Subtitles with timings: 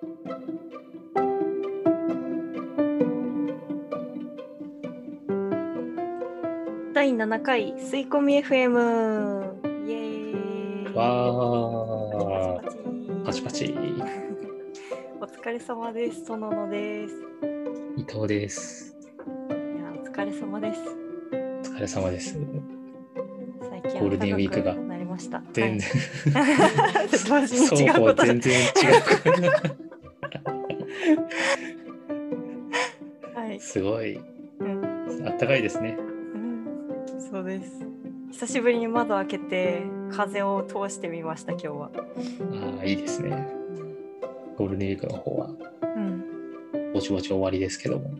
[0.00, 0.08] 第
[7.10, 10.94] 7回吸い込み FM イエーイ。
[10.94, 13.74] わパチー、パチパチ。
[15.20, 16.24] お疲れ様です。
[16.24, 17.14] 園野です
[17.98, 18.96] 伊藤です。
[19.50, 20.80] いやお疲れ様です。
[20.80, 22.38] お疲れ様です。
[23.68, 24.74] 最近ゴールデンウィークが。
[24.76, 25.42] なりました。
[25.52, 25.90] 全然、
[26.32, 29.79] はい、 全然違はい、う。
[33.60, 34.18] すごい、
[34.58, 35.22] うん。
[35.26, 35.96] あったかいですね。
[36.34, 36.66] うん、
[37.30, 37.86] そうです。
[38.32, 41.90] 久しぶりに窓開けて風を通してみました今日は。
[41.94, 43.46] ああ、いいですね。
[44.56, 45.50] ゴールデンウィークの方は、
[45.82, 46.92] うん。
[46.94, 48.10] ぼちぼち終わりですけども、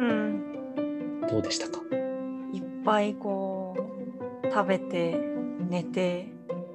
[0.00, 1.22] うん。
[1.28, 1.80] どうでしたか？
[2.52, 3.76] いっぱいこ
[4.42, 5.20] う食べて
[5.68, 6.28] 寝て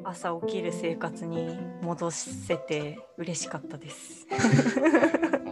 [0.03, 4.27] 朝起きる生活に戻せて嬉しかったです。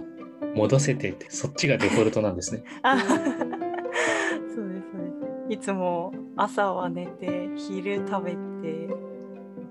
[0.56, 2.64] 戻せてって、そっちがデフォルトなんですね。
[2.84, 4.82] あそうですそうで
[5.50, 5.54] す。
[5.54, 8.38] いつも朝は寝て昼食べて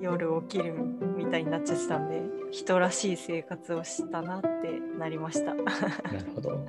[0.00, 0.74] 夜起きる
[1.16, 4.48] みたいになっちゃってたんで人らしい生活をしたなって
[4.98, 5.54] なりました。
[5.54, 5.66] なる
[6.34, 6.58] ほど。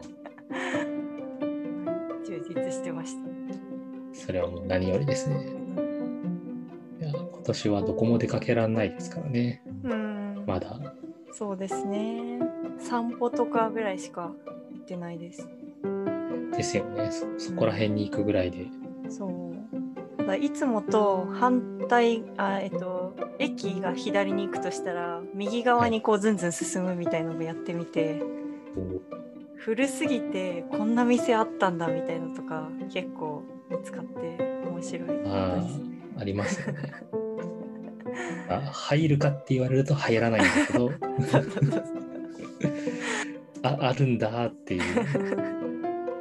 [2.26, 3.30] 充実してました。
[4.14, 5.62] それはもう何よりですね。
[7.00, 9.64] いや今年はどこも出かけられないですからね。
[9.84, 10.80] うん、まだ。
[11.34, 12.40] そうですね。
[12.80, 14.32] 散歩とかぐらいしか
[14.72, 15.48] 行ってないです。
[16.56, 17.10] ですよね。
[17.12, 18.68] そそこら辺に行くぐらいで。
[19.10, 19.32] そう。
[20.18, 28.22] ただいつもと反対あえっと駅が左に行くとしたら右側にこうずんずん進むみたいのもやってみて、
[29.56, 34.38] 古すぎてこんな店あったんだみたいのとか結構見つかって
[34.70, 35.30] 面白いです。
[35.30, 35.60] あ、
[36.20, 36.94] ありますよね。
[38.50, 40.92] あ入るかって言われると入らないんだけど、
[43.64, 44.82] ああるんだっていう。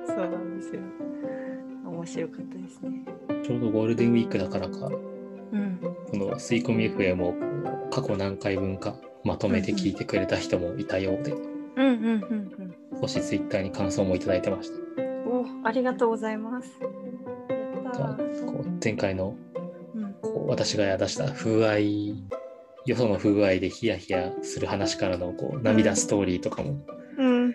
[0.07, 0.81] そうなんですよ。
[1.87, 3.05] 面白かったですね。
[3.43, 4.91] ちょうどゴールデンウィークだからか、う
[5.59, 5.79] ん。
[6.11, 11.41] この吸い込み FM 過去何回分かまとめて聞いてくれた人もいたようで、うん
[11.77, 11.95] うん
[12.31, 15.03] うん少しツイッターに感想もいただいてました。
[15.03, 15.63] うん。
[15.63, 16.69] おありがとうございます。
[17.85, 18.19] やった
[18.83, 19.50] 前回のうん
[20.23, 22.25] こう私が出した風合い、
[22.87, 26.79] よその不具合でヒヤヒヤする話からのこう涙ストーリーとかも、
[27.19, 27.55] うん。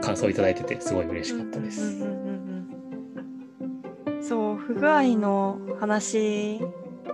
[0.00, 1.82] 感想いただいててすごい嬉しかったです。
[1.82, 2.46] うんうんうんうん
[4.22, 6.58] そう不具合の話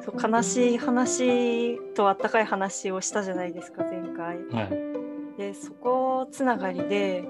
[0.02, 4.38] そう悲しい話とあったかい話をしたじゃないですか前回。
[4.46, 5.38] はい。
[5.38, 7.24] でそこつながりで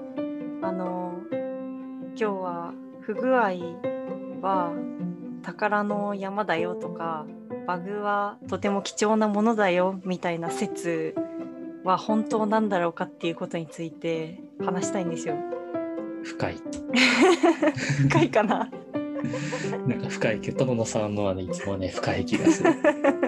[0.61, 3.41] あの今日は不具合
[4.41, 4.71] は
[5.43, 7.25] 宝の山だよとか
[7.67, 11.15] バグはとても貴重なものだよみたいな説
[11.83, 15.35] は本当なんだろうかっていうことについて話したいんですよ。
[16.23, 16.55] 深い。
[18.09, 18.69] 深いかな
[19.87, 22.71] なんか深いけど、野々さんのはね、いつもね、深い気がする。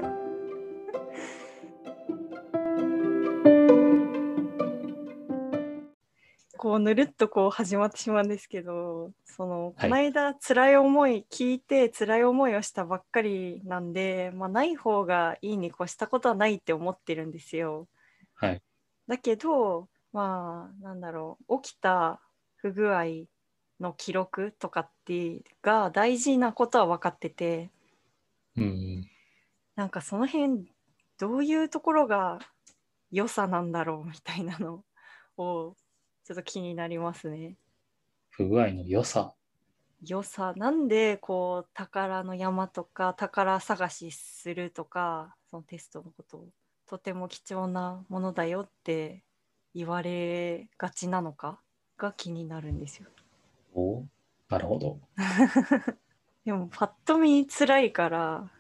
[6.86, 17.88] ぬるっとこう始まってしまうんですけどそのはいこの間辛い思い聞いて辛い思いをしたばっかりなんで、まあ、ない方がいいに越したことはないって思ってるんですよ。
[18.36, 18.62] はい。
[19.08, 22.22] だけどまあなんだろう起きた
[22.58, 23.06] 不具合
[23.80, 27.72] の記録とかってが大事なことは分かってて
[28.58, 29.10] うん。
[29.76, 30.72] なんかその辺
[31.18, 32.38] どういうところが
[33.10, 34.84] 良さなんだろうみたいなの
[35.38, 35.76] を
[36.26, 37.56] ちょっと気になりますね。
[38.32, 39.34] 不具合の良さ。
[40.06, 46.48] 良さなんでこう宝の山とか宝探しするとかそのテストのことを
[46.88, 49.24] とても貴重なものだよって
[49.74, 51.60] 言われがちなのか
[51.98, 53.10] が気になるんですよ。
[53.74, 54.04] お
[54.50, 55.00] なるほど。
[56.44, 58.52] でもパッと見辛いから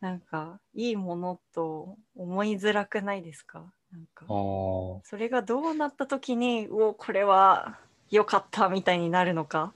[0.00, 3.72] なんかいいものと思いづらくないですか？
[3.92, 4.24] なんか。
[4.26, 7.78] それがどうなった時にうおこれは
[8.10, 9.72] 良かったみたいになるのか？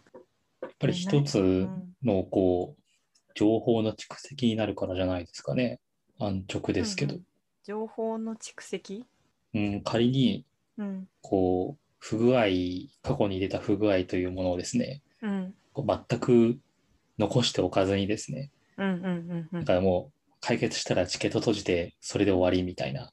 [0.62, 1.69] やっぱり一つ
[2.02, 2.82] のこう
[3.35, 5.79] 情報の蓄積になるからじゃないですかね。
[6.19, 7.14] 安直ですけど。
[7.14, 7.23] うん
[7.64, 9.05] 情報の蓄積？
[9.52, 10.46] うん、仮に
[10.79, 12.44] うんこう不具合、
[13.02, 16.58] 過去に出た不具合というものをですね、うんこう全く
[17.19, 23.08] 残しておかずにですね、うんうんうんうんだからもう解決したらチケット閉じてそれで終わりみたいなうん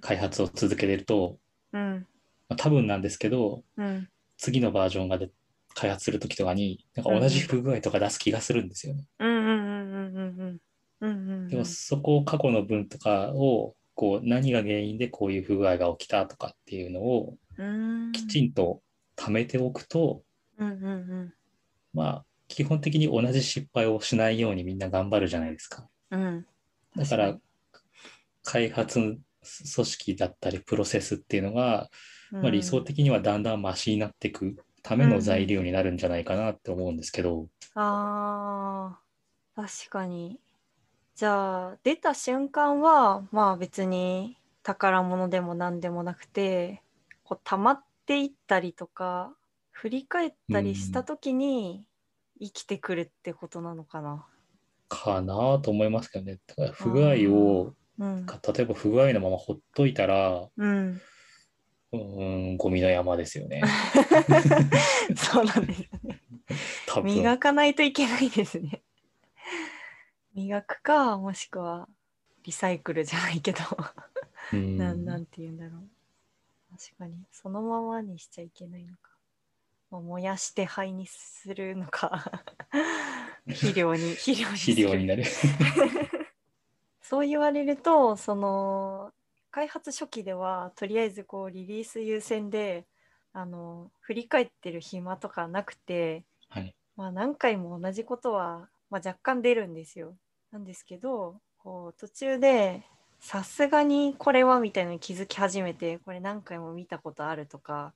[0.00, 1.38] 開発を続けてると、
[1.72, 2.06] うん。
[2.48, 4.08] まあ、多分なんですけど、うん。
[4.36, 5.30] 次のバージョンがで
[5.74, 9.04] 開発するときとかに、なんか同じ不具合とか出す気がするんですよね。
[11.48, 18.12] でもそこを過去の分とかをこう何が原因でこういう不具合が起きたとかっていうのをうん。
[18.12, 18.80] きちんと
[19.16, 20.22] 貯めておくと、
[20.56, 21.34] うんうんうん。
[21.92, 25.88] まあ基本的に同じ失敗をしないようにみんな頑張るじゃないですか。
[26.10, 26.46] うん。
[26.96, 27.42] だから確
[28.44, 29.18] 開発
[29.74, 31.88] 組織だったりプロセスっていうのが、
[32.32, 40.38] うんまあ、理想的にはだんだんマシになっていくための材料になるんじゃないかなって思うんですけど、あー確かに
[41.16, 46.82] じゃあ出た瞬間はまあ別に宝物でも何でもなくて
[47.24, 49.32] こう溜まっていったりとか
[49.70, 51.86] 振り返ったりした時に
[52.40, 54.26] 生きてくるってことなのかな。
[54.88, 56.38] かなと思いますけどね。
[56.46, 61.00] だから不具合を、うんか例えば不具合のままほっといたら、うん、
[61.92, 63.62] うーん、ゴミの山ですよね。
[65.16, 66.20] そうなんですよね。
[66.86, 67.14] 多分。
[67.14, 68.82] 磨かないといけないですね。
[70.34, 71.88] 磨くかもしくは
[72.44, 73.60] リサイクルじゃないけど。
[74.52, 75.88] うんなんなんて言うんだろう。
[76.76, 79.10] 確かに、そのままにしちゃいけないのか。
[79.90, 82.42] まあ燃やして灰にするのか。
[83.48, 85.24] 肥料に、肥料に肥料になる。
[87.08, 89.12] そう言われると、その、
[89.50, 92.86] 開発初期では、とりあえずこう、リリース優先で、
[93.32, 96.74] あの、振り返ってる暇とかなくて、はい。
[96.96, 100.18] まあ何回も同じことは、まあ、若干出るんですよ。
[100.50, 102.82] なんですけど、こう途中で
[103.20, 107.94] さすがにこれはみたいなのに気づき始めて、これ何回も見たことあるとか、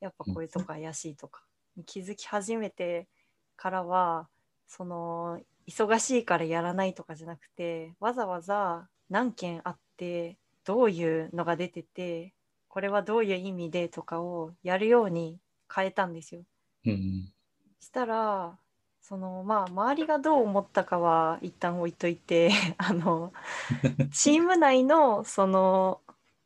[0.00, 1.42] やっぱこういうとこ怪しいとか
[1.74, 3.08] に気づき始めて
[3.56, 4.28] からは、
[4.66, 12.34] その忙しいからやらないとかじゃなくて、わざわざ何件あって、どういうのが出てて、
[12.68, 15.38] これはどういう意味でとかをやるように
[15.74, 16.42] 変えたんですよ。
[16.86, 17.32] うん。
[17.80, 18.58] したら
[19.02, 23.32] そのまあ周りがどう思ったかは一旦置いといて あの
[24.12, 26.00] チーム内のその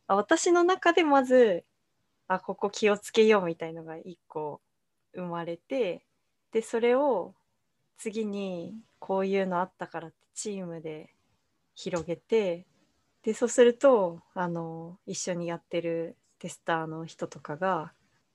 [0.07, 1.65] あ私の中でまず
[2.29, 4.61] あここ気をつけようみたいのが一個
[5.15, 6.07] 生まれて
[6.51, 7.35] でそれを
[7.99, 11.09] 次にこういうのあったからってチームで
[11.75, 12.67] 広げて
[13.23, 17.93] でそうするとあの一緒にやってるテスターの人とかが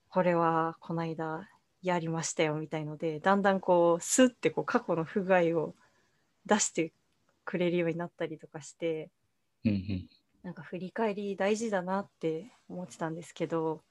[0.09, 1.47] これはこの間
[1.81, 5.75] やりましたよみたいのでだんだんこうスッてこう過去の不具合を
[6.45, 6.91] 出して
[7.45, 9.09] くれるようになったりとかして
[9.63, 10.09] うんうん。
[10.43, 13.81] なんか振り返り大事だなって思ってたんですけど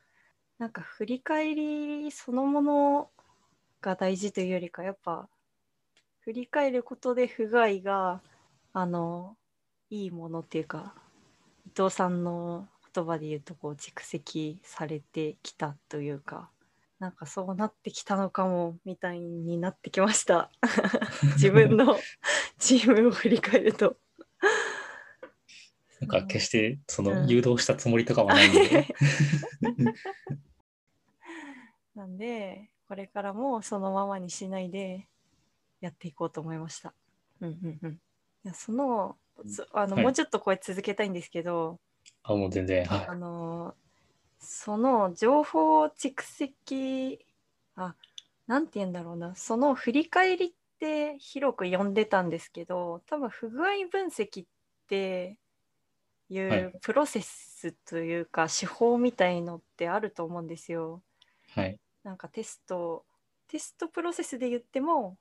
[0.58, 3.10] なんか振り返りそのもの
[3.80, 5.28] が大事というよりかやっぱ
[6.20, 8.20] 振り返ることで不具合が
[8.72, 9.36] あの
[9.88, 10.94] いいものっていうか
[11.66, 16.50] 伊藤さんの言葉で言うとこう蓄積されてきたというか
[16.98, 20.50] なんかそうなってきたのかもみたいになってきました。
[21.36, 21.98] 自分の
[22.58, 23.96] チームを振り返ると。
[26.00, 27.24] なんか決してそうん。
[27.24, 28.86] の誘導したつもりとかはない んで、
[31.94, 35.08] なんでこれからもそのままにしないで
[35.80, 36.92] やっていこうと思いました。
[37.40, 37.98] うんうんうん、い
[38.44, 39.16] やその
[39.46, 41.78] そあの、はいもうちょっとこれ続けたいんですけど
[42.22, 43.74] あ、もう全然、はあの
[44.38, 47.24] その情報蓄積
[47.76, 47.94] あ
[48.46, 54.46] なんて言うんだろうなその振り返りって広く呼んでたんですけど多分不具合分析っ
[54.88, 55.38] て
[56.28, 61.02] いはうプロセスというか手法みたいのってあると思うんですよ。
[61.56, 61.60] い。
[61.60, 61.80] はい。
[62.02, 63.04] なんかテスト
[63.48, 65.16] テストプロセスで言っても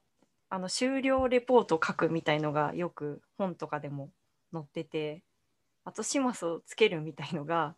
[0.50, 4.10] あの終了レポートを書くみたいのがよく本とかでも
[4.51, 5.22] 載ってて
[5.86, 7.75] 後始末をつけるみたいのが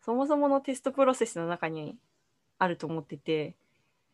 [0.00, 1.96] そもそものテストプロセスの中に
[2.58, 3.54] あると思ってて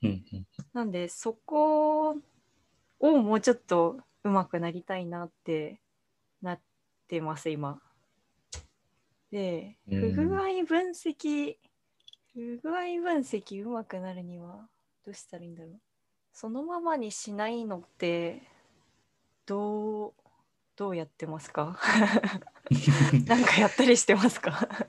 [0.03, 0.47] うんうん。
[0.73, 2.17] なんでそこ
[2.99, 5.81] をもうちょっと上手くなりたいなって
[6.41, 6.61] なっ
[7.09, 7.81] てます今。
[9.31, 11.57] でうん不具合分析
[12.35, 14.69] 不具合分析上手くなるには
[15.05, 15.81] どうしたらいいんだろう
[16.33, 18.43] そのままにしないのって
[19.47, 20.13] どう
[20.77, 21.79] どうやってますか？
[23.27, 24.69] なんかやったりしてますか？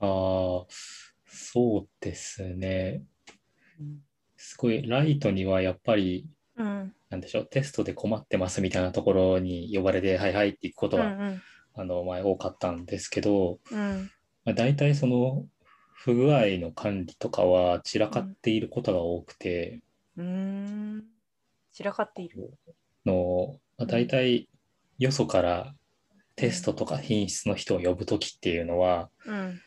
[0.00, 0.66] ああ、
[1.26, 3.02] そうですね。
[4.36, 6.26] すごいライトにはやっぱり、
[6.56, 6.94] うん。
[7.10, 11.42] なんでしょう、テストで困ってますみたいなところに呼ばれて、はいはいっていくことうんうは、ん。
[11.74, 14.10] あの前多かったんですけど、うん。
[14.44, 15.46] まあ、大体その
[16.00, 19.80] 不具合の管理とかは散らかっていることが多くて、
[20.16, 21.04] うーん。
[21.72, 22.52] 散らかっている。
[23.04, 24.48] の、まあ、大体
[24.98, 25.74] よそから
[26.36, 29.60] テストとか品質の人を呼ぶときっていうのは、うん。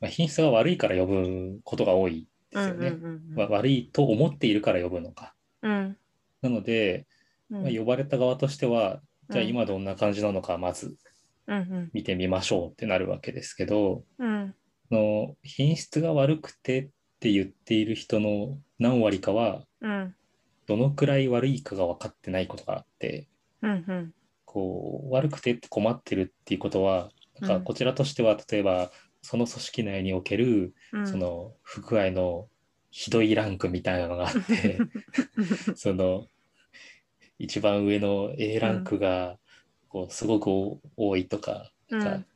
[0.00, 2.88] まあ、品質が悪いから呼ぶことが多いですよね。
[2.88, 5.34] うんわ悪いと思っているから呼ぶのか。
[5.60, 5.98] うん。
[6.40, 7.06] なので、
[7.50, 7.62] うん。
[7.64, 10.96] まあ、呼ばれた側としては、じゃあうん今どんな感じなのかまず
[11.46, 11.90] うん。
[11.92, 14.54] 見てみましょうってなるわけですけど、うん
[14.90, 16.88] の品質が悪くてっ
[17.20, 20.14] て言っている人の何割かはうん。
[20.66, 23.28] どのくらい悪いかが分かってないことがあって
[23.62, 24.14] うんうん。
[24.44, 28.90] こう悪くてって困ってるっていうことはなんかこちらとしては例えば
[29.22, 31.06] その組織内におけるうん。
[31.06, 32.48] その不具合の
[32.90, 34.78] ひどいランクみたいなのがあって
[35.76, 36.26] その
[37.38, 39.38] 一番上の A ランクが
[39.88, 40.48] こうすごく
[40.96, 41.98] 多いとか、うん。
[41.98, 42.27] なんか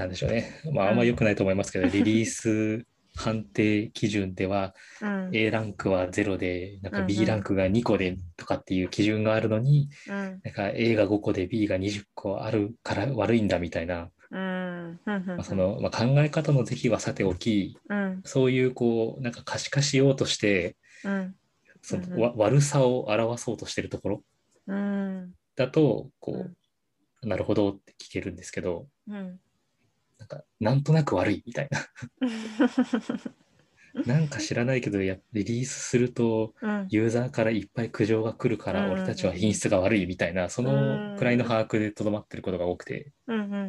[0.00, 0.62] なんでしょうね。
[0.72, 5.30] まああんま良くないと思いますけど、 リリース判定基準ではうん。
[5.32, 7.06] A ランクは0でなんかうんうん。
[7.06, 10.40] B ランクが2個でとかっていう基準があるのに、うん。
[10.42, 15.00] なんか A が5個で B が20個あるから悪いんだみたいな、うん。
[15.04, 15.26] うん。
[15.26, 18.22] まあそのまあ、考え方の是非はさておきうん。
[18.24, 21.34] そういうこうなんか可視化しようとしてうん。
[21.82, 24.24] その、悪さを表そうとしてるところ
[24.66, 25.34] うん。
[25.56, 26.56] だとこう、
[27.22, 29.38] なるほどって聞けるんですけどうん
[30.30, 31.80] かなんとなく悪いみたいな。
[34.06, 36.86] なんか知らないけどやリリースするとうん。
[36.90, 43.12] ユーザーからいっぱい苦情が来るからうん俺たちは品質が悪いみたいなそのくらいの把握でとどまってることが多くて。
[43.26, 43.60] うんうんうんう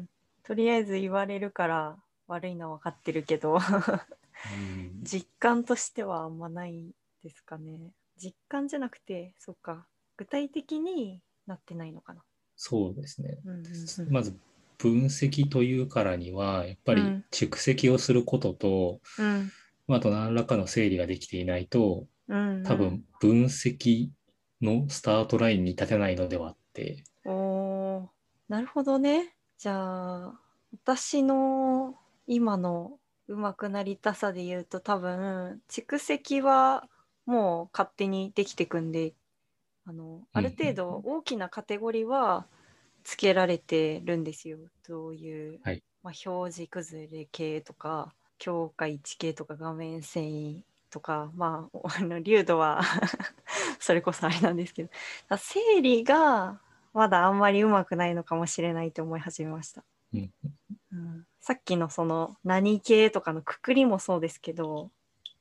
[0.00, 0.08] ん。
[0.42, 1.96] とりあえず言われるから
[2.26, 3.54] 悪いのは分かってるけど。
[3.54, 5.00] うん。
[5.02, 6.90] 実感としてはあんまない
[7.22, 7.92] ですかね。
[8.16, 9.86] 実感じゃなくてそっか。
[10.16, 12.22] 具体的になってないのかな。
[12.56, 13.38] そうですね。
[13.44, 14.12] うんうんうん。
[14.12, 14.36] まず
[14.78, 17.24] 分析というからにはやっぱりうん。
[17.30, 19.52] 蓄積をすることと、うん。
[19.86, 22.62] まああと何らかの整理ができていないとうん。
[22.64, 24.08] 多分分析
[24.62, 27.04] のスタートラインに立てないのではって。
[27.24, 28.06] おー。
[28.48, 29.34] なるほどね。
[29.58, 30.40] じゃあ
[30.72, 32.92] 私の今の
[33.26, 36.88] 上手くなりたさで言うと多分蓄積は
[37.26, 39.12] もう勝手にできてくんで
[39.84, 42.46] あのある程度大きなカテゴリーは
[43.08, 44.58] つけられてるんですよ。
[44.86, 45.82] どういう、はい。
[46.02, 52.82] まあ、表示崩れ系とか強化位置系とか画面遷移とかまあ あの流度は
[53.80, 54.90] それこそあれなんですけど
[55.26, 56.60] だ整理が
[56.92, 59.82] まだあんまりうまくないのかもしれないと思い始めました。
[60.12, 60.30] うん。
[60.92, 64.90] うん、さっきのその何系とかのくくりもそうですけど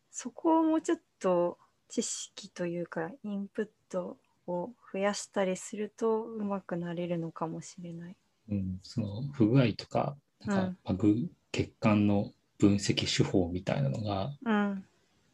[0.10, 1.58] そこをもうちょっと
[1.90, 4.18] 知識というかインプット
[4.48, 8.16] を増やしたりするとうまくなれるのかもしれない。
[8.50, 11.16] うん、その不具合とか、なんかバグ
[11.52, 14.86] 欠陥の分析手法みたいなのがうん。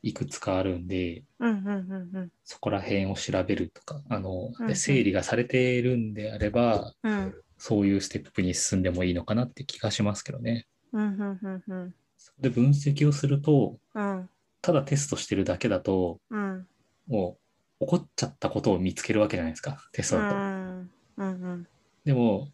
[0.02, 4.68] いくつかあるんで、うんうんうんそこら辺を調べるとか、あの、うんうん。
[4.68, 7.36] で整理がされているんであれば、うんうん。
[7.58, 10.68] そういうステップに進んでもいいのかなって気がしますけどね。
[10.92, 11.96] うんうんうんうん。
[12.18, 14.30] そこで分析をすると、うん。
[14.62, 16.68] ただテストしてるだけだと、うん。
[17.08, 17.43] もう
[17.86, 20.36] 起こっちゃったことを見つけるわけじゃないですか、テストうだと。
[20.36, 20.90] ん。
[21.18, 21.68] うん
[22.06, 22.50] でも、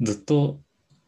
[0.00, 0.58] ずっと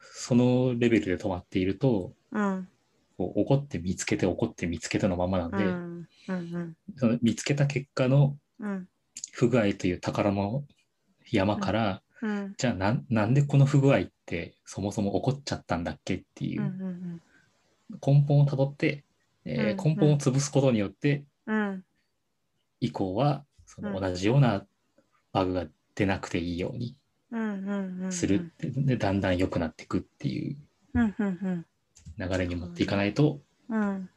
[0.01, 2.69] そのレベルで止まっていると、うん。
[3.17, 6.77] こう怒って見つけて怒って見つけてのままなんで、うんうん。
[6.97, 8.89] その見つけた結果のうん。
[9.33, 10.65] 不具合という宝の
[11.31, 12.55] 山から、うん。
[12.57, 17.23] じゃあなんなんでこの不具合ってそもそも起こっちゃったんだっけっていうんううん。
[18.05, 19.05] 根本をたどって、
[19.45, 19.95] えーうん。
[19.95, 21.85] 根本を潰すことによってうん。
[22.81, 24.67] 以降はそのうん同じような
[25.33, 26.97] バグが出なくていいように
[27.31, 30.57] うんうんうんするって、でだんだん良くなっていくっていう
[30.95, 34.09] 流れに持っていかないとうん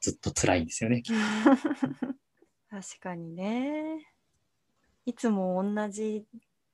[0.00, 1.02] ずっと辛いんですよね。
[2.70, 4.06] 確かにね。
[5.06, 6.26] いつも同じ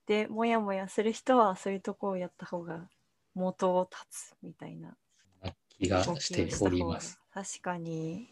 [0.05, 2.89] でモヤモヤする人はそういうとこをやった方が
[3.33, 4.97] 元を立つみたいな
[5.69, 7.19] 気がしております。
[7.33, 8.27] 確かに。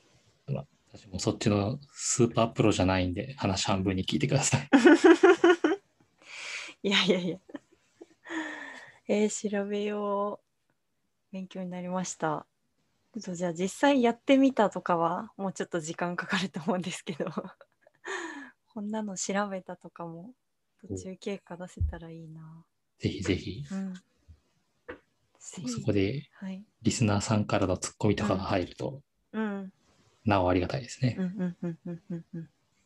[0.92, 4.70] 私もそっちのスーパープロじゃないんで話半分に聞いてください。
[6.84, 7.40] いやいやいや。
[9.08, 10.48] えー、調べよう。
[11.32, 12.46] 勉強になりました。
[13.14, 17.26] ちょっとじゃあ実際やってみたとかはもうちょっと時間かかると思うんですけど
[18.74, 20.34] こんなの調べたとかも
[20.82, 22.66] 途中経過出せたらいいな。
[23.00, 23.94] ぜひぜひ、うん。
[25.40, 26.64] そこではい。
[26.82, 29.02] リスナーさんからのツッコミとかが入ると、
[29.32, 29.74] うん。
[30.28, 31.18] なおありがたいですね。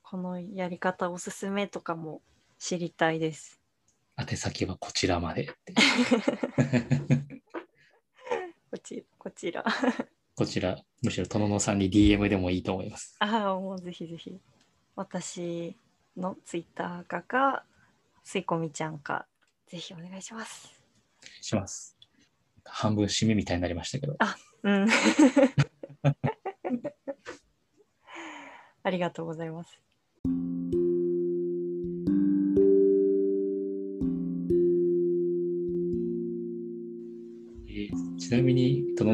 [0.04, 2.22] このやり方おすすめとかも
[2.60, 3.60] 知りたいです。
[4.18, 5.48] 宛先はこちらまで。
[8.70, 9.66] こちこちら。
[10.36, 13.16] こちら、むしろ殿野さんに DM でもいいと思います。
[13.20, 14.40] ああ、もうぜひぜひ。
[14.96, 15.76] 私
[16.16, 17.66] のツイッターかか、
[18.24, 19.26] すいこみちゃんか、
[19.68, 20.80] ぜひお願いします。
[21.42, 21.98] します。
[22.64, 24.18] 半分締めみたいになりましたけど。
[24.64, 24.88] うん。
[28.84, 29.82] ありがとうございます。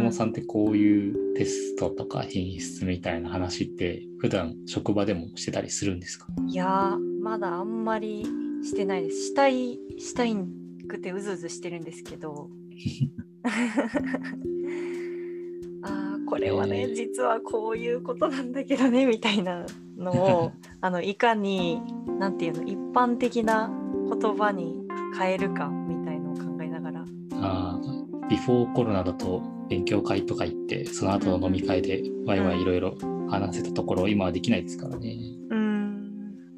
[0.08, 6.28] 本さんってこういうテストとか品質みたいな話って普段職場でもしてたりするんですか？
[6.48, 8.26] いやーまだあんまり
[8.64, 9.28] してないです。
[9.28, 10.36] したいしたい
[10.88, 12.50] くてうずうずしてるんですけど
[16.48, 19.66] れはね、えー実はこういうことなんだけどねみたいな
[19.98, 20.52] のを
[20.82, 21.82] あのいかに
[22.20, 23.72] なんていうの一般的な
[24.10, 24.82] 言葉に
[25.18, 32.96] 変えるかみたいのを考えながらあービフォーコロナだと勉強会とか行ってその後の飲み会でワイワイいろいろ
[33.30, 35.18] 話せたところ今はできないですからね。
[35.50, 36.12] うーん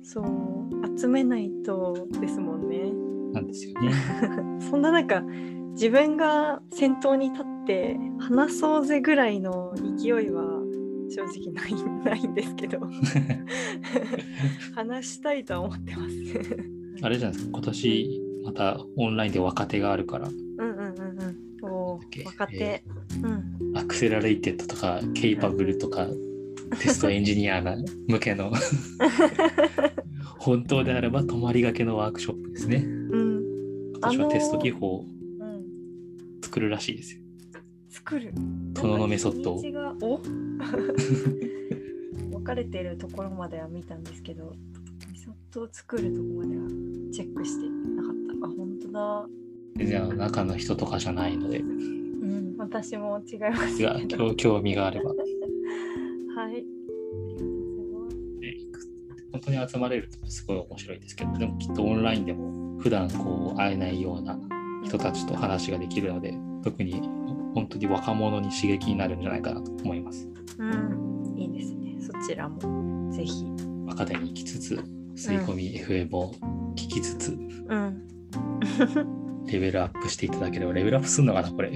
[0.03, 2.91] そう集めないとですもんね。
[3.33, 3.91] なんですよね。
[4.59, 5.23] そんな中
[5.73, 10.43] 自分が先頭に立って話そうぜぐらいの勢いは
[11.11, 11.73] 正直ない
[12.03, 12.79] ないんですけど
[14.73, 16.15] 話したいとは思ってます。
[17.03, 21.37] あれじゃないですか今年またオンラインで若手があるからうんうんうんうん。
[21.61, 22.83] お若手、
[23.23, 23.77] うん。
[23.77, 26.07] アクセラレイテッドとかケイパブルとか
[26.79, 28.51] テストエンジニアな向けの
[30.39, 32.77] 本当であれば泊まりがけのワークショップですね。
[32.77, 33.43] うん。
[33.93, 35.05] 今年はテスト技法を
[35.39, 35.63] うん。
[36.41, 37.28] 作るらしいですよ。
[37.89, 38.33] 作る。
[38.73, 39.61] 殿のメソッドを
[42.31, 44.53] 分かれてるところまでは見たんですけど、
[45.11, 46.67] メソッドを作るところまでは
[47.11, 48.47] チェックしてなかった。
[48.47, 49.27] あ、本当だ。
[49.77, 54.29] 全然中の人とかじゃないので、うん、私も違いますがけど。
[54.35, 55.09] 興興味があれば、
[56.35, 56.65] はい。
[59.31, 64.39] 本当に集まれるとすごい面白いですけど、でもきっとオンラインでも普段こう会えないような
[64.83, 67.01] 人たちと話ができるので、特に
[67.53, 70.27] 本当に若者に刺激になるんじゃないかなと思います。
[70.57, 71.95] うん、いいですね。
[71.99, 73.45] そちらもぜひ。
[73.85, 74.75] 若手に行きつつ、
[75.15, 76.33] 吸い込み FM を
[76.75, 77.33] 聞きつつ、う
[77.75, 78.07] ん。
[79.47, 81.69] レベルアップしていただければ、レベルアップするのかな、これ。
[81.69, 81.75] うん、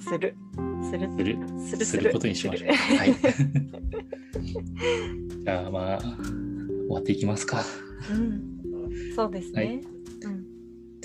[0.00, 0.34] する。
[0.82, 1.10] する。
[1.16, 2.70] するするすることにしましょう。
[2.70, 3.14] はい。
[5.44, 6.14] じゃあまあ、終
[6.88, 7.62] わっていきますか。
[8.10, 8.42] うん。
[9.14, 9.62] そうですね。
[9.62, 9.95] はいうん。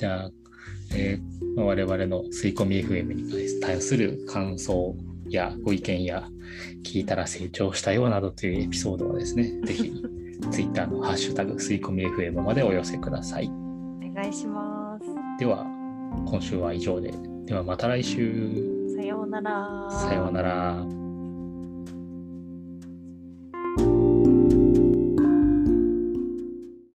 [0.02, 0.32] じゃあ、
[0.96, 4.96] えーまあ我々の吸い込み FM に対する感想
[5.30, 6.28] やご意見や
[6.84, 9.94] 聞いたら成長したよなどというエピソードはですね、 ぜひ
[10.50, 13.48] Twitter のハッシュタグ吸い込み FM までお寄せください。
[13.48, 15.06] お願いします。
[15.38, 15.68] では、
[16.26, 17.14] 今週は以上で。
[17.46, 18.90] ではまた来週。
[18.96, 19.88] さようなら。
[19.92, 21.01] さようなら。